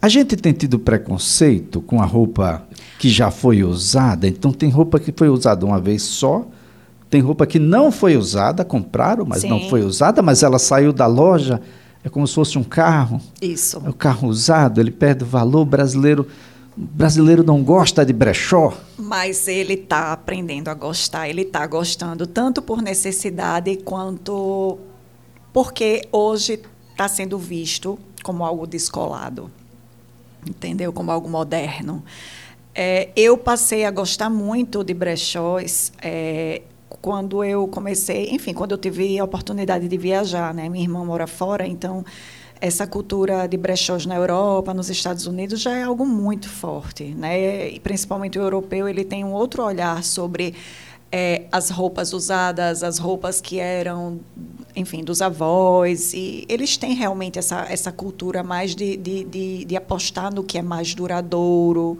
A 0.01 0.09
gente 0.09 0.35
tem 0.35 0.51
tido 0.51 0.79
preconceito 0.79 1.81
com 1.81 2.01
a 2.01 2.05
roupa 2.05 2.63
que 2.97 3.07
já 3.07 3.29
foi 3.29 3.63
usada, 3.63 4.27
então 4.27 4.51
tem 4.51 4.71
roupa 4.71 4.99
que 4.99 5.13
foi 5.15 5.29
usada 5.29 5.63
uma 5.67 5.79
vez 5.79 6.01
só, 6.01 6.47
tem 7.11 7.21
roupa 7.21 7.45
que 7.45 7.59
não 7.59 7.91
foi 7.91 8.17
usada, 8.17 8.65
compraram, 8.65 9.23
mas 9.23 9.41
Sim. 9.41 9.49
não 9.49 9.69
foi 9.69 9.83
usada, 9.83 10.23
mas 10.23 10.41
ela 10.41 10.57
saiu 10.57 10.91
da 10.91 11.05
loja, 11.05 11.61
é 12.03 12.09
como 12.09 12.25
se 12.27 12.33
fosse 12.33 12.57
um 12.57 12.63
carro. 12.63 13.21
Isso. 13.39 13.79
É 13.85 13.89
o 13.89 13.93
carro 13.93 14.27
usado, 14.27 14.81
ele 14.81 14.91
perde 14.91 15.23
valor, 15.23 15.63
brasileiro 15.63 16.25
brasileiro 16.79 17.43
não 17.43 17.61
gosta 17.61 18.05
de 18.05 18.13
brechó. 18.13 18.73
Mas 18.97 19.47
ele 19.47 19.73
está 19.73 20.13
aprendendo 20.13 20.69
a 20.69 20.73
gostar, 20.73 21.27
ele 21.27 21.41
está 21.41 21.67
gostando 21.67 22.25
tanto 22.25 22.61
por 22.61 22.81
necessidade 22.81 23.75
quanto 23.77 24.77
porque 25.51 26.07
hoje 26.11 26.61
está 26.91 27.07
sendo 27.07 27.37
visto 27.37 27.99
como 28.23 28.45
algo 28.45 28.65
descolado, 28.65 29.51
entendeu? 30.47 30.93
Como 30.93 31.11
algo 31.11 31.27
moderno. 31.27 32.03
É, 32.73 33.09
eu 33.15 33.37
passei 33.37 33.83
a 33.83 33.91
gostar 33.91 34.29
muito 34.29 34.83
de 34.83 34.93
brechós 34.93 35.91
é, 36.01 36.61
quando 37.01 37.43
eu 37.43 37.67
comecei, 37.67 38.29
enfim, 38.29 38.53
quando 38.53 38.71
eu 38.71 38.77
tive 38.77 39.19
a 39.19 39.23
oportunidade 39.23 39.87
de 39.87 39.97
viajar, 39.97 40.53
né? 40.53 40.69
Minha 40.69 40.85
irmã 40.85 41.03
mora 41.03 41.27
fora, 41.27 41.67
então 41.67 42.05
essa 42.61 42.85
cultura 42.85 43.47
de 43.47 43.57
brechós 43.57 44.05
na 44.05 44.15
Europa, 44.15 44.73
nos 44.73 44.89
Estados 44.89 45.25
Unidos 45.25 45.61
já 45.61 45.75
é 45.77 45.83
algo 45.83 46.05
muito 46.05 46.49
forte, 46.49 47.05
né? 47.15 47.69
E 47.69 47.79
principalmente 47.79 48.37
o 48.37 48.41
europeu, 48.41 48.87
ele 48.87 49.03
tem 49.03 49.23
um 49.23 49.31
outro 49.31 49.63
olhar 49.63 50.03
sobre 50.03 50.55
é, 51.11 51.43
as 51.51 51.69
roupas 51.69 52.13
usadas, 52.13 52.83
as 52.83 52.97
roupas 52.97 53.41
que 53.41 53.59
eram, 53.59 54.19
enfim, 54.75 55.03
dos 55.03 55.21
avós. 55.21 56.13
E 56.13 56.45
eles 56.47 56.77
têm 56.77 56.93
realmente 56.93 57.39
essa, 57.39 57.65
essa 57.69 57.91
cultura 57.91 58.43
mais 58.43 58.75
de, 58.75 58.97
de, 58.97 59.23
de, 59.23 59.65
de 59.65 59.75
apostar 59.75 60.33
no 60.33 60.43
que 60.43 60.57
é 60.57 60.61
mais 60.61 60.93
duradouro. 60.93 61.97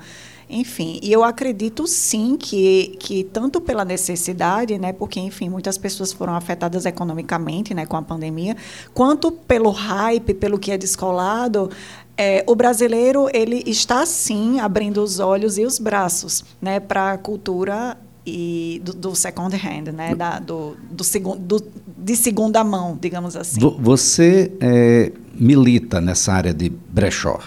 Enfim, 0.50 1.00
e 1.04 1.12
eu 1.12 1.24
acredito 1.24 1.86
sim 1.86 2.36
que, 2.36 2.98
que 3.00 3.24
tanto 3.24 3.62
pela 3.62 3.86
necessidade, 3.86 4.80
né, 4.80 4.92
porque 4.92 5.20
enfim, 5.20 5.48
muitas 5.48 5.78
pessoas 5.78 6.12
foram 6.12 6.34
afetadas 6.34 6.88
economicamente, 6.88 7.72
né, 7.76 7.86
com 7.86 7.96
a 7.96 8.02
pandemia, 8.02 8.58
quanto 8.92 9.32
pelo 9.32 9.70
hype, 9.70 10.34
pelo 10.34 10.58
que 10.58 10.72
é 10.72 10.78
descolado, 10.78 11.70
é, 12.18 12.44
o 12.48 12.56
brasileiro 12.56 13.30
ele 13.32 13.64
está 13.68 14.04
sim 14.08 14.60
abrindo 14.60 15.04
os 15.04 15.20
olhos 15.20 15.60
e 15.60 15.66
os 15.66 15.78
braços, 15.78 16.44
né, 16.60 16.80
para 16.80 17.12
a 17.12 17.18
cultura 17.20 17.96
e 18.26 18.82
do, 18.84 18.94
do, 18.94 19.16
second 19.16 19.56
hand, 19.56 19.94
né, 19.94 20.16
da, 20.16 20.40
do, 20.40 20.76
do, 20.90 21.04
segundo, 21.04 21.40
do, 21.40 21.64
de 21.96 22.16
segunda 22.16 22.64
mão, 22.64 22.98
digamos 23.00 23.36
assim. 23.36 23.60
Você 23.80 24.52
é, 24.60 25.12
milita 25.36 26.02
nessa 26.02 26.34
área 26.34 26.54
de 26.54 26.70
brechó? 26.70 27.40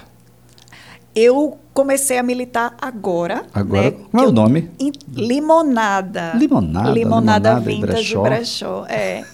Eu 1.14 1.59
comecei 1.75 2.19
a 2.19 2.23
militar 2.23 2.75
agora. 2.81 3.45
Agora, 3.52 3.90
né, 3.90 3.97
qual 4.11 4.25
é 4.25 4.28
o 4.28 4.33
nome? 4.33 4.71
In, 4.81 4.92
limonada. 5.14 6.33
Limonada. 6.35 6.90
Limonada, 6.90 6.90
limonada 6.92 7.61
vintage 7.61 8.14
brechó. 8.16 8.23
brechó. 8.23 8.87
É. 8.88 9.25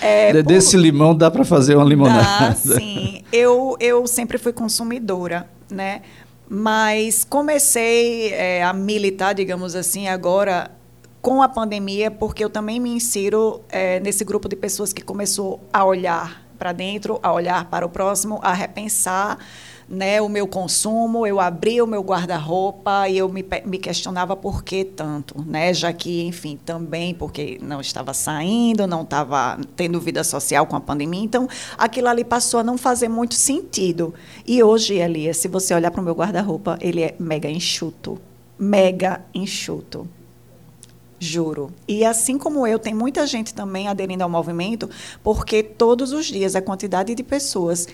é 0.00 0.42
Desse 0.42 0.72
por... 0.72 0.82
limão 0.82 1.16
dá 1.16 1.30
para 1.30 1.44
fazer 1.44 1.76
uma 1.76 1.84
limonada. 1.84 2.48
Ah, 2.48 2.54
sim. 2.54 3.22
Eu, 3.32 3.76
eu 3.80 4.06
sempre 4.06 4.36
fui 4.36 4.52
consumidora, 4.52 5.48
né? 5.70 6.02
Mas 6.48 7.24
comecei 7.24 8.32
é, 8.32 8.62
a 8.62 8.72
militar, 8.72 9.34
digamos 9.34 9.74
assim, 9.74 10.08
agora 10.08 10.70
com 11.22 11.40
a 11.40 11.48
pandemia, 11.48 12.10
porque 12.10 12.44
eu 12.44 12.50
também 12.50 12.78
me 12.78 12.90
insiro 12.90 13.62
é, 13.70 13.98
nesse 14.00 14.24
grupo 14.26 14.46
de 14.46 14.56
pessoas 14.56 14.92
que 14.92 15.02
começou 15.02 15.58
a 15.72 15.82
olhar 15.82 16.44
para 16.58 16.70
dentro, 16.72 17.18
a 17.22 17.32
olhar 17.32 17.64
para 17.70 17.86
o 17.86 17.88
próximo, 17.88 18.38
a 18.42 18.52
repensar 18.52 19.38
né, 19.88 20.20
o 20.20 20.28
meu 20.28 20.46
consumo, 20.46 21.26
eu 21.26 21.40
abri 21.40 21.80
o 21.80 21.86
meu 21.86 22.02
guarda-roupa 22.02 23.08
e 23.08 23.18
eu 23.18 23.28
me, 23.28 23.44
me 23.64 23.78
questionava 23.78 24.36
por 24.36 24.62
que 24.64 24.84
tanto, 24.84 25.42
né, 25.46 25.72
já 25.74 25.92
que, 25.92 26.22
enfim, 26.26 26.58
também 26.64 27.14
porque 27.14 27.58
não 27.62 27.80
estava 27.80 28.14
saindo, 28.14 28.86
não 28.86 29.02
estava 29.02 29.58
tendo 29.76 30.00
vida 30.00 30.24
social 30.24 30.66
com 30.66 30.76
a 30.76 30.80
pandemia, 30.80 31.22
então 31.22 31.48
aquilo 31.76 32.08
ali 32.08 32.24
passou 32.24 32.60
a 32.60 32.64
não 32.64 32.78
fazer 32.78 33.08
muito 33.08 33.34
sentido. 33.34 34.14
E 34.46 34.62
hoje, 34.62 34.94
Elia, 34.94 35.34
se 35.34 35.48
você 35.48 35.74
olhar 35.74 35.90
para 35.90 36.00
o 36.00 36.04
meu 36.04 36.14
guarda-roupa, 36.14 36.78
ele 36.80 37.02
é 37.02 37.14
mega 37.18 37.50
enxuto, 37.50 38.18
mega 38.58 39.20
enxuto. 39.34 40.08
Juro. 41.24 41.72
E 41.88 42.04
assim 42.04 42.36
como 42.38 42.66
eu, 42.66 42.78
tem 42.78 42.94
muita 42.94 43.26
gente 43.26 43.54
também 43.54 43.88
aderindo 43.88 44.22
ao 44.22 44.28
movimento, 44.28 44.88
porque 45.22 45.62
todos 45.62 46.12
os 46.12 46.26
dias 46.26 46.54
a 46.54 46.62
quantidade 46.62 47.14
de 47.14 47.22
pessoas, 47.22 47.88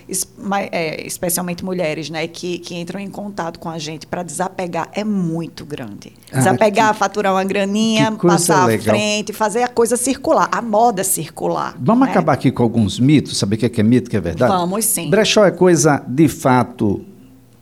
é, 0.71 1.05
especialmente 1.05 1.63
mulheres, 1.63 2.09
né, 2.09 2.27
que, 2.27 2.59
que 2.59 2.75
entram 2.75 2.99
em 2.99 3.09
contato 3.09 3.59
com 3.59 3.69
a 3.69 3.77
gente 3.77 4.05
para 4.05 4.23
desapegar 4.23 4.89
é 4.93 5.03
muito 5.03 5.65
grande. 5.65 6.13
Ah, 6.31 6.39
desapegar, 6.39 6.89
ah, 6.89 6.93
que, 6.93 6.99
faturar 6.99 7.33
uma 7.33 7.43
graninha, 7.43 8.11
passar 8.11 8.65
legal. 8.65 8.95
à 8.95 8.97
frente, 8.97 9.33
fazer 9.33 9.63
a 9.63 9.67
coisa 9.67 9.95
circular, 9.95 10.49
a 10.51 10.61
moda 10.61 11.03
circular. 11.03 11.75
Vamos 11.79 12.05
né? 12.05 12.11
acabar 12.11 12.33
aqui 12.33 12.51
com 12.51 12.63
alguns 12.63 12.99
mitos, 12.99 13.37
saber 13.37 13.55
o 13.55 13.59
que 13.59 13.65
é, 13.65 13.69
que 13.69 13.81
é 13.81 13.83
mito, 13.83 14.07
o 14.07 14.11
que 14.11 14.17
é 14.17 14.21
verdade? 14.21 14.51
Vamos 14.51 14.85
sim. 14.85 15.09
Brechó 15.09 15.45
é 15.45 15.51
coisa 15.51 16.03
de 16.07 16.27
fato 16.27 17.05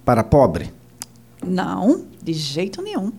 para 0.03 0.23
pobre? 0.23 0.71
Não, 1.45 2.03
de 2.21 2.33
jeito 2.33 2.81
nenhum. 2.81 3.11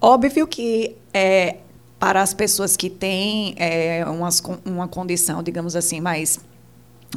Óbvio 0.00 0.46
que 0.46 0.96
é, 1.14 1.58
para 1.98 2.20
as 2.20 2.34
pessoas 2.34 2.76
que 2.76 2.90
têm 2.90 3.54
é, 3.56 4.04
umas, 4.06 4.42
uma 4.64 4.88
condição, 4.88 5.42
digamos 5.42 5.76
assim, 5.76 6.00
mais 6.00 6.38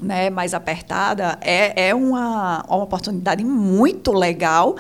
né, 0.01 0.30
mais 0.30 0.54
apertada, 0.54 1.39
é, 1.42 1.89
é 1.89 1.96
uma, 1.96 2.63
uma 2.68 2.84
oportunidade 2.84 3.44
muito 3.44 4.12
legal 4.12 4.75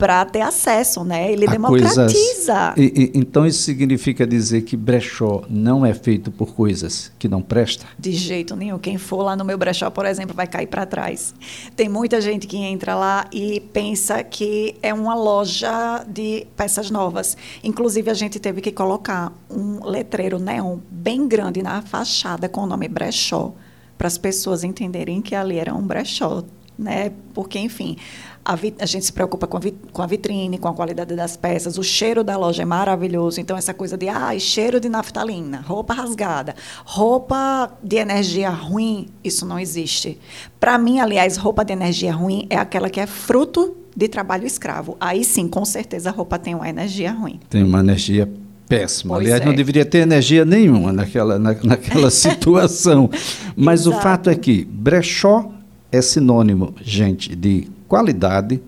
para 0.00 0.24
ter 0.24 0.40
acesso, 0.40 1.04
né? 1.04 1.30
Ele 1.30 1.46
a 1.46 1.50
democratiza. 1.50 2.72
Coisas, 2.74 2.74
e, 2.76 3.12
e, 3.14 3.18
então 3.18 3.46
isso 3.46 3.62
significa 3.62 4.26
dizer 4.26 4.62
que 4.62 4.74
brechó 4.74 5.42
não 5.48 5.84
é 5.84 5.92
feito 5.92 6.30
por 6.30 6.54
coisas 6.54 7.12
que 7.18 7.28
não 7.28 7.42
prestam? 7.42 7.86
De 7.98 8.10
jeito 8.12 8.56
nenhum. 8.56 8.78
Quem 8.78 8.96
for 8.96 9.22
lá 9.22 9.36
no 9.36 9.44
meu 9.44 9.58
brechó, 9.58 9.90
por 9.90 10.06
exemplo, 10.06 10.34
vai 10.34 10.46
cair 10.46 10.66
para 10.66 10.86
trás. 10.86 11.34
Tem 11.76 11.86
muita 11.86 12.18
gente 12.18 12.46
que 12.46 12.56
entra 12.56 12.94
lá 12.94 13.26
e 13.30 13.60
pensa 13.74 14.24
que 14.24 14.74
é 14.82 14.94
uma 14.94 15.14
loja 15.14 16.02
de 16.08 16.46
peças 16.56 16.90
novas. 16.90 17.36
Inclusive 17.62 18.10
a 18.10 18.14
gente 18.14 18.40
teve 18.40 18.62
que 18.62 18.72
colocar 18.72 19.30
um 19.50 19.84
letreiro 19.84 20.38
neon 20.38 20.78
bem 20.90 21.28
grande 21.28 21.62
na 21.62 21.82
fachada 21.82 22.48
com 22.48 22.62
o 22.62 22.66
nome 22.66 22.88
brechó 22.88 23.52
para 24.00 24.06
as 24.06 24.16
pessoas 24.16 24.64
entenderem 24.64 25.20
que 25.20 25.34
ali 25.34 25.58
era 25.58 25.74
um 25.74 25.82
brechó, 25.82 26.42
né? 26.78 27.12
Porque 27.34 27.58
enfim, 27.58 27.96
a, 28.44 28.54
a, 28.80 28.86
gente 28.86 29.04
se 29.04 29.12
preocupa 29.12 29.46
com 29.46 29.58
a, 29.58 29.60
com 29.92 30.02
a, 30.02 30.06
vitrine, 30.06 30.58
com 30.58 30.68
a 30.68 30.72
qualidade 30.72 31.14
das 31.14 31.36
peças, 31.36 31.76
o 31.76 31.82
cheiro 31.82 32.24
da 32.24 32.36
loja 32.36 32.62
é 32.62 32.64
maravilhoso. 32.64 33.40
Então, 33.40 33.56
essa 33.56 33.74
coisa 33.74 33.96
de 33.96 34.08
ah, 34.08 34.36
cheiro 34.38 34.80
de 34.80 34.88
naftalina, 34.88 35.60
roupa 35.60 35.94
rasgada, 35.94 36.54
roupa 36.84 37.70
de 37.82 37.96
energia 37.96 38.50
ruim, 38.50 39.08
isso 39.22 39.44
não 39.44 39.58
existe. 39.58 40.18
Para 40.58 40.78
mim, 40.78 41.00
aliás, 41.00 41.36
roupa 41.36 41.64
de 41.64 41.72
energia 41.72 42.12
ruim 42.12 42.46
é 42.48 42.56
aquela 42.56 42.88
que 42.88 43.00
é 43.00 43.06
fruto 43.06 43.76
de 43.94 44.08
trabalho 44.08 44.46
escravo. 44.46 44.96
Aí 45.00 45.24
sim, 45.24 45.46
com 45.48 45.64
certeza, 45.64 46.08
a 46.08 46.12
roupa 46.12 46.38
tem 46.38 46.54
uma 46.54 46.68
energia 46.68 47.12
ruim. 47.12 47.38
Tem 47.50 47.62
uma 47.62 47.80
energia 47.80 48.30
péssima. 48.66 49.14
Pois 49.14 49.26
Aliás, 49.26 49.42
é. 49.42 49.44
não 49.44 49.54
deveria 49.54 49.84
ter 49.84 49.98
energia 49.98 50.44
nenhuma 50.44 50.92
naquela, 50.92 51.38
na, 51.38 51.54
naquela 51.62 52.08
situação. 52.10 53.10
Mas 53.56 53.86
o 53.86 53.92
fato 53.92 54.30
é 54.30 54.34
que 54.34 54.64
brechó 54.64 55.50
é 55.92 56.00
sinônimo, 56.00 56.74
gente, 56.82 57.34
de 57.34 57.68
qualidade, 57.88 58.60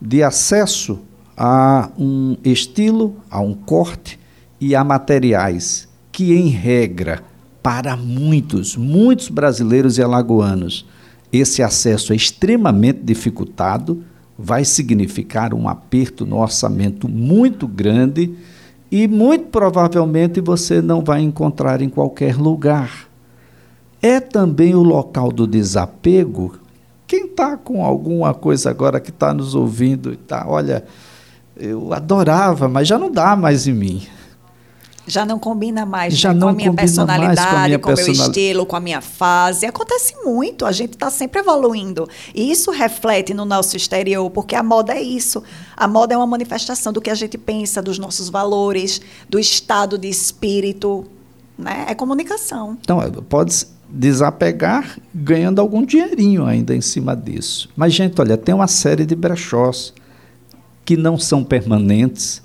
de 0.00 0.22
acesso 0.22 1.00
a 1.36 1.90
um 1.98 2.36
estilo, 2.44 3.16
a 3.30 3.40
um 3.40 3.54
corte 3.54 4.18
e 4.60 4.74
a 4.74 4.82
materiais 4.82 5.88
que, 6.10 6.32
em 6.34 6.48
regra, 6.48 7.22
para 7.62 7.96
muitos, 7.96 8.76
muitos 8.76 9.28
brasileiros 9.28 9.98
e 9.98 10.02
alagoanos, 10.02 10.86
esse 11.32 11.62
acesso 11.62 12.12
é 12.12 12.16
extremamente 12.16 13.00
dificultado, 13.02 14.02
vai 14.38 14.64
significar 14.64 15.52
um 15.52 15.68
aperto 15.68 16.24
no 16.24 16.38
orçamento 16.38 17.08
muito 17.08 17.66
grande 17.66 18.34
e 18.90 19.08
muito 19.08 19.46
provavelmente 19.46 20.40
você 20.40 20.80
não 20.80 21.02
vai 21.02 21.20
encontrar 21.20 21.82
em 21.82 21.88
qualquer 21.88 22.36
lugar. 22.36 23.08
É 24.06 24.20
também 24.20 24.74
o 24.74 24.82
local 24.82 25.32
do 25.32 25.46
desapego 25.46 26.60
quem 27.06 27.26
está 27.26 27.56
com 27.56 27.84
alguma 27.84 28.34
coisa 28.34 28.68
agora 28.68 28.98
que 28.98 29.10
está 29.10 29.32
nos 29.32 29.54
ouvindo 29.54 30.12
e 30.12 30.16
tá, 30.16 30.44
olha, 30.46 30.84
eu 31.56 31.92
adorava, 31.92 32.68
mas 32.68 32.88
já 32.88 32.98
não 32.98 33.10
dá 33.10 33.36
mais 33.36 33.66
em 33.68 33.72
mim. 33.72 34.06
Já 35.06 35.24
não 35.24 35.38
combina 35.38 35.86
mais 35.86 36.18
já 36.18 36.34
né? 36.34 36.40
não 36.40 36.48
com 36.48 36.52
a 36.52 36.56
minha 36.56 36.72
personalidade, 36.72 37.38
com, 37.48 37.56
a 37.56 37.66
minha 37.66 37.78
com 37.78 37.90
o 37.92 37.94
meu 37.94 38.10
estilo, 38.10 38.66
com 38.66 38.74
a 38.74 38.80
minha 38.80 39.00
fase. 39.00 39.64
Acontece 39.64 40.16
muito, 40.24 40.66
a 40.66 40.72
gente 40.72 40.94
está 40.94 41.10
sempre 41.10 41.38
evoluindo. 41.38 42.08
E 42.34 42.50
isso 42.50 42.72
reflete 42.72 43.32
no 43.32 43.44
nosso 43.44 43.76
exterior, 43.76 44.28
porque 44.30 44.56
a 44.56 44.64
moda 44.64 44.92
é 44.92 45.00
isso. 45.00 45.44
A 45.76 45.86
moda 45.86 46.12
é 46.12 46.16
uma 46.16 46.26
manifestação 46.26 46.92
do 46.92 47.00
que 47.00 47.08
a 47.08 47.14
gente 47.14 47.38
pensa, 47.38 47.80
dos 47.80 48.00
nossos 48.00 48.28
valores, 48.28 49.00
do 49.28 49.38
estado 49.38 49.96
de 49.96 50.08
espírito. 50.08 51.04
Né? 51.56 51.86
É 51.88 51.94
comunicação. 51.94 52.76
Então, 52.80 52.98
pode, 53.28 53.64
desapegar 53.88 54.98
ganhando 55.14 55.60
algum 55.60 55.84
dinheirinho 55.84 56.44
ainda 56.44 56.74
em 56.74 56.80
cima 56.80 57.16
disso. 57.16 57.68
Mas, 57.76 57.94
gente, 57.94 58.20
olha, 58.20 58.36
tem 58.36 58.54
uma 58.54 58.66
série 58.66 59.06
de 59.06 59.14
brechós 59.14 59.92
que 60.84 60.96
não 60.96 61.18
são 61.18 61.42
permanentes, 61.42 62.42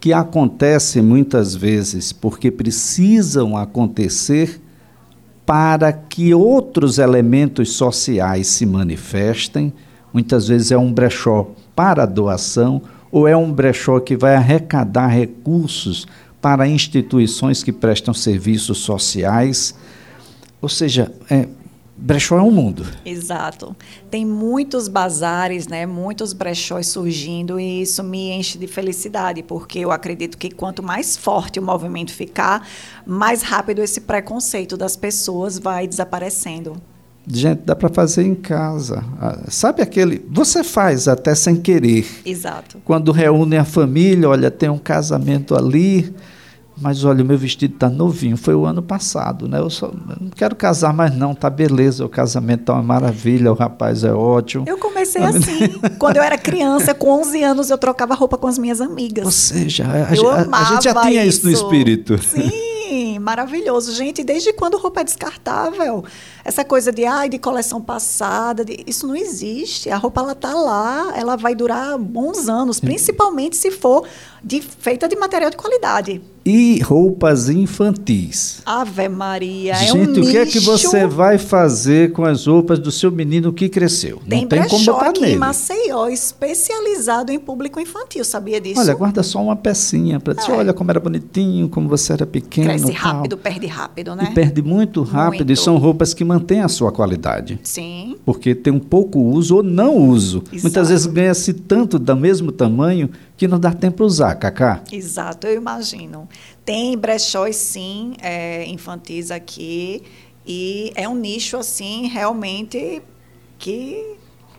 que 0.00 0.12
acontecem 0.12 1.02
muitas 1.02 1.54
vezes 1.54 2.12
porque 2.12 2.50
precisam 2.50 3.56
acontecer 3.56 4.60
para 5.44 5.92
que 5.92 6.34
outros 6.34 6.98
elementos 6.98 7.72
sociais 7.72 8.48
se 8.48 8.66
manifestem. 8.66 9.72
Muitas 10.12 10.46
vezes 10.46 10.70
é 10.70 10.76
um 10.76 10.92
brechó 10.92 11.50
para 11.74 12.04
doação 12.04 12.82
ou 13.10 13.26
é 13.26 13.36
um 13.36 13.50
brechó 13.50 13.98
que 13.98 14.16
vai 14.16 14.34
arrecadar 14.36 15.08
recursos 15.08 16.06
para 16.40 16.68
instituições 16.68 17.62
que 17.62 17.72
prestam 17.72 18.12
serviços 18.12 18.78
sociais. 18.78 19.74
Ou 20.60 20.68
seja, 20.68 21.12
é, 21.30 21.48
brechó 21.98 22.38
é 22.38 22.42
um 22.42 22.50
mundo. 22.50 22.86
Exato. 23.04 23.74
Tem 24.10 24.24
muitos 24.24 24.88
bazares, 24.88 25.66
né, 25.66 25.84
muitos 25.84 26.32
brechós 26.32 26.86
surgindo 26.86 27.58
e 27.58 27.82
isso 27.82 28.02
me 28.02 28.30
enche 28.30 28.56
de 28.56 28.66
felicidade, 28.66 29.42
porque 29.42 29.80
eu 29.80 29.90
acredito 29.90 30.38
que 30.38 30.50
quanto 30.50 30.82
mais 30.82 31.16
forte 31.16 31.58
o 31.58 31.62
movimento 31.62 32.12
ficar, 32.12 32.66
mais 33.06 33.42
rápido 33.42 33.82
esse 33.82 34.00
preconceito 34.00 34.76
das 34.76 34.96
pessoas 34.96 35.58
vai 35.58 35.86
desaparecendo. 35.86 36.80
Gente, 37.30 37.60
dá 37.66 37.76
para 37.76 37.90
fazer 37.90 38.22
em 38.22 38.34
casa. 38.34 39.04
Ah, 39.20 39.42
sabe 39.50 39.82
aquele. 39.82 40.24
Você 40.30 40.64
faz 40.64 41.06
até 41.06 41.34
sem 41.34 41.56
querer. 41.56 42.06
Exato. 42.24 42.78
Quando 42.86 43.12
reúne 43.12 43.58
a 43.58 43.66
família, 43.66 44.30
olha, 44.30 44.50
tem 44.50 44.70
um 44.70 44.78
casamento 44.78 45.54
ali 45.54 46.14
mas 46.80 47.04
olha, 47.04 47.22
o 47.22 47.26
meu 47.26 47.36
vestido 47.36 47.74
está 47.74 47.88
novinho, 47.88 48.36
foi 48.36 48.54
o 48.54 48.64
ano 48.64 48.82
passado, 48.82 49.48
né? 49.48 49.58
Eu, 49.58 49.70
só, 49.70 49.86
eu 49.86 50.16
não 50.20 50.30
quero 50.30 50.54
casar 50.54 50.92
mais 50.92 51.14
não, 51.14 51.34
tá 51.34 51.50
beleza, 51.50 52.04
o 52.04 52.08
casamento 52.08 52.64
tá 52.64 52.74
uma 52.74 52.82
maravilha, 52.82 53.50
o 53.50 53.54
rapaz 53.54 54.04
é 54.04 54.12
ótimo. 54.12 54.64
Eu 54.66 54.78
comecei 54.78 55.22
assim, 55.22 55.68
quando 55.98 56.18
eu 56.18 56.22
era 56.22 56.38
criança, 56.38 56.94
com 56.94 57.10
11 57.20 57.42
anos, 57.42 57.70
eu 57.70 57.78
trocava 57.78 58.14
roupa 58.14 58.38
com 58.38 58.46
as 58.46 58.58
minhas 58.58 58.80
amigas. 58.80 59.24
Ou 59.24 59.30
seja, 59.30 59.84
a, 59.84 60.56
a, 60.56 60.60
a 60.60 60.64
gente 60.64 60.84
já 60.84 60.94
tinha 61.02 61.24
isso. 61.24 61.38
isso 61.38 61.46
no 61.46 61.52
espírito. 61.52 62.18
Sim, 62.22 62.50
maravilhoso. 63.20 63.92
Gente, 63.92 64.24
desde 64.24 64.52
quando 64.52 64.78
roupa 64.78 65.00
é 65.00 65.04
descartável? 65.04 66.04
Essa 66.44 66.64
coisa 66.64 66.90
de, 66.90 67.04
ai, 67.04 67.28
de 67.28 67.38
coleção 67.38 67.80
passada, 67.80 68.64
de, 68.64 68.84
isso 68.86 69.06
não 69.06 69.14
existe. 69.14 69.90
A 69.90 69.96
roupa, 69.96 70.20
ela 70.20 70.34
tá 70.34 70.54
lá, 70.54 71.12
ela 71.16 71.36
vai 71.36 71.54
durar 71.54 71.98
bons 71.98 72.48
anos, 72.48 72.80
principalmente 72.80 73.56
se 73.56 73.70
for 73.70 74.06
de, 74.42 74.60
feita 74.60 75.08
de 75.08 75.16
material 75.16 75.50
de 75.50 75.56
qualidade 75.56 76.22
e 76.50 76.80
roupas 76.80 77.50
infantis. 77.50 78.62
Ave 78.64 79.06
Maria, 79.06 79.74
Gente, 79.74 79.90
é 79.90 79.94
um 79.94 80.24
o 80.24 80.30
que 80.30 80.38
é 80.38 80.46
que 80.46 80.58
você 80.60 81.06
vai 81.06 81.36
fazer 81.36 82.12
com 82.12 82.24
as 82.24 82.46
roupas 82.46 82.78
do 82.78 82.90
seu 82.90 83.12
menino 83.12 83.52
que 83.52 83.68
cresceu? 83.68 84.22
Tem 84.26 84.42
Não 84.42 84.48
tem 84.48 84.66
como 84.66 84.82
botar 84.82 85.12
nele. 85.12 85.34
em 85.34 85.36
Maceió, 85.36 86.08
especializado 86.08 87.30
em 87.30 87.38
público 87.38 87.78
infantil, 87.78 88.24
sabia 88.24 88.58
disso? 88.58 88.80
Olha, 88.80 88.94
guarda 88.94 89.22
só 89.22 89.42
uma 89.42 89.56
pecinha 89.56 90.18
para 90.18 90.32
dizer, 90.32 90.52
é. 90.52 90.54
olha 90.54 90.72
como 90.72 90.90
era 90.90 90.98
bonitinho, 90.98 91.68
como 91.68 91.86
você 91.86 92.14
era 92.14 92.24
pequeno. 92.24 92.77
Cresce 92.82 92.98
rápido, 92.98 93.36
perde 93.36 93.66
rápido, 93.66 94.14
né? 94.14 94.28
E 94.30 94.34
perde 94.34 94.62
muito 94.62 95.02
rápido 95.02 95.46
muito. 95.46 95.52
e 95.52 95.56
são 95.56 95.76
roupas 95.76 96.14
que 96.14 96.24
mantêm 96.24 96.60
a 96.60 96.68
sua 96.68 96.92
qualidade. 96.92 97.58
Sim. 97.62 98.16
Porque 98.24 98.54
tem 98.54 98.72
um 98.72 98.78
pouco 98.78 99.18
uso 99.18 99.56
ou 99.56 99.62
não 99.62 99.96
uso. 99.96 100.38
Exato. 100.38 100.62
Muitas 100.62 100.88
vezes 100.88 101.06
ganha-se 101.06 101.52
tanto 101.52 101.98
do 101.98 102.16
mesmo 102.16 102.52
tamanho 102.52 103.10
que 103.36 103.46
não 103.46 103.58
dá 103.58 103.72
tempo 103.72 103.98
para 103.98 104.06
usar, 104.06 104.34
Cacá. 104.34 104.82
Exato, 104.90 105.46
eu 105.46 105.56
imagino. 105.56 106.28
Tem 106.64 106.96
brechóis, 106.96 107.56
sim, 107.56 108.14
é, 108.20 108.66
infantis 108.66 109.30
aqui, 109.30 110.02
e 110.46 110.92
é 110.94 111.08
um 111.08 111.14
nicho, 111.14 111.56
assim, 111.56 112.08
realmente 112.08 113.02
que, 113.58 114.16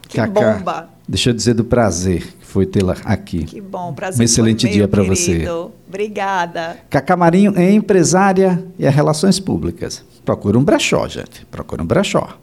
que 0.08 0.18
Cacá, 0.18 0.58
bomba. 0.58 0.90
Deixa 1.08 1.32
eu 1.32 1.34
dizer 1.34 1.56
do 1.56 1.64
prazer 1.64 2.28
foi 2.50 2.65
tê-la 2.65 2.96
aqui. 3.06 3.44
Que 3.44 3.62
bom, 3.62 3.94
prazer. 3.94 4.20
Um 4.20 4.24
excelente 4.24 4.68
dia 4.68 4.88
para 4.88 5.03
você. 5.03 5.48
Obrigada. 5.88 6.77
Cacá 6.89 7.16
Marinho 7.16 7.53
é 7.55 7.72
empresária 7.72 8.64
e 8.77 8.85
é 8.85 8.90
relações 8.90 9.40
públicas. 9.40 10.03
Procura 10.25 10.57
um 10.57 10.64
brechó, 10.64 11.07
gente. 11.07 11.46
Procura 11.46 11.83
um 11.83 11.85
brechó. 11.85 12.38